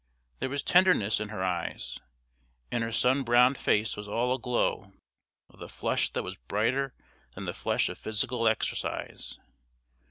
There 0.39 0.49
was 0.49 0.63
tenderness 0.63 1.19
in 1.19 1.29
her 1.29 1.43
eyes, 1.43 1.99
and 2.71 2.83
her 2.83 2.91
sunbrowned 2.91 3.59
face 3.59 3.95
was 3.95 4.07
all 4.07 4.33
aglow 4.33 4.93
with 5.51 5.61
a 5.61 5.69
flush 5.69 6.09
that 6.13 6.23
was 6.23 6.37
brighter 6.37 6.95
than 7.35 7.45
the 7.45 7.53
flush 7.53 7.87
of 7.87 7.99
physical 7.99 8.47
exercise. 8.47 9.37